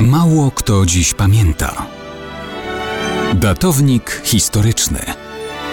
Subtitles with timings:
[0.00, 1.86] Mało kto dziś pamięta.
[3.34, 4.98] Datownik historyczny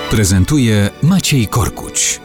[0.10, 2.22] prezentuje Maciej Korkuć.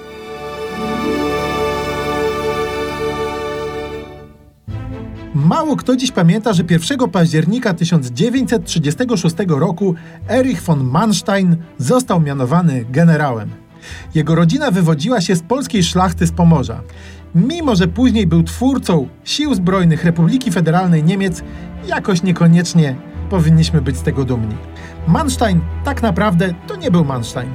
[5.35, 9.95] Mało kto dziś pamięta, że 1 października 1936 roku
[10.29, 13.68] Erich von Manstein został mianowany generałem.
[14.15, 16.81] Jego rodzina wywodziła się z polskiej szlachty z Pomorza.
[17.35, 21.43] Mimo, że później był twórcą Sił Zbrojnych Republiki Federalnej Niemiec,
[21.87, 22.97] jakoś niekoniecznie
[23.31, 24.55] powinniśmy być z tego dumni.
[25.09, 27.51] Manstein tak naprawdę to nie był Manstein.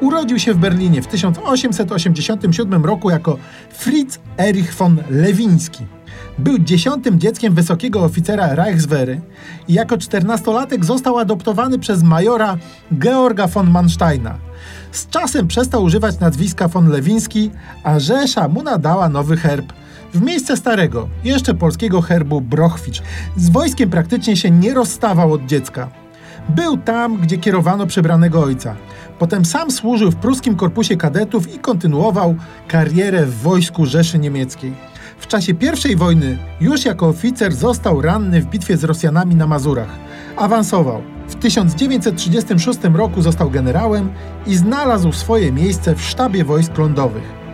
[0.00, 3.38] Urodził się w Berlinie w 1887 roku jako
[3.70, 5.95] Fritz Erich von Lewiński.
[6.38, 9.20] Był dziesiątym dzieckiem wysokiego oficera Reichswehry
[9.68, 12.56] i jako czternastolatek został adoptowany przez majora
[12.98, 14.38] Georga von Mansteina.
[14.92, 17.50] Z czasem przestał używać nazwiska von Lewiński,
[17.84, 19.72] a Rzesza mu nadała nowy herb
[20.14, 23.02] w miejsce starego, jeszcze polskiego herbu Brochwicz.
[23.36, 25.88] Z wojskiem praktycznie się nie rozstawał od dziecka.
[26.48, 28.76] Był tam, gdzie kierowano przebranego ojca.
[29.18, 32.34] Potem sam służył w pruskim korpusie kadetów i kontynuował
[32.68, 34.95] karierę w wojsku Rzeszy Niemieckiej.
[35.18, 35.52] W czasie
[35.90, 39.88] I wojny już jako oficer został ranny w bitwie z Rosjanami na Mazurach.
[40.36, 41.02] Awansował.
[41.28, 44.10] W 1936 roku został generałem
[44.46, 47.46] i znalazł swoje miejsce w sztabie wojsk lądowych.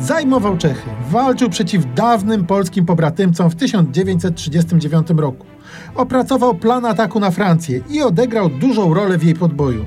[0.00, 5.46] Zajmował Czechy, walczył przeciw dawnym polskim pobratymcom w 1939 roku.
[5.94, 9.84] Opracował plan ataku na Francję i odegrał dużą rolę w jej podboju.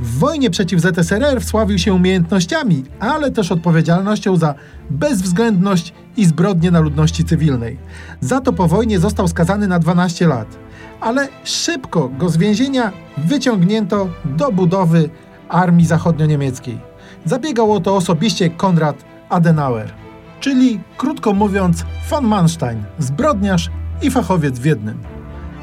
[0.00, 4.54] W wojnie przeciw ZSRR wsławił się umiejętnościami, ale też odpowiedzialnością za
[4.90, 7.78] bezwzględność i zbrodnie na ludności cywilnej.
[8.20, 10.58] Za to po wojnie został skazany na 12 lat.
[11.00, 15.10] Ale szybko go z więzienia wyciągnięto do budowy
[15.48, 16.78] armii zachodnio-niemieckiej.
[17.24, 19.92] Zabiegał o to osobiście Konrad Adenauer,
[20.40, 23.70] czyli krótko mówiąc von Manstein, zbrodniarz
[24.02, 24.98] i fachowiec w jednym.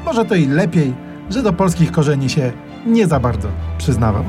[0.04, 0.94] Może to i lepiej,
[1.30, 2.52] że do polskich korzeni się
[2.86, 3.48] nie za bardzo
[3.78, 4.24] przyznawał.